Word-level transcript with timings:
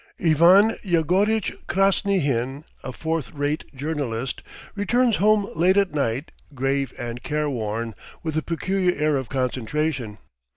IVAN 0.19 0.77
YEGORITCH 0.83 1.67
KRASNYHIN, 1.67 2.63
a 2.83 2.91
fourth 2.91 3.31
rate 3.35 3.65
journalist, 3.75 4.41
returns 4.73 5.17
home 5.17 5.47
late 5.53 5.77
at 5.77 5.91
night, 5.93 6.31
grave 6.55 6.91
and 6.97 7.21
careworn, 7.21 7.93
with 8.23 8.35
a 8.35 8.41
peculiar 8.41 8.95
air 8.95 9.15
of 9.17 9.29
concentration. 9.29 10.17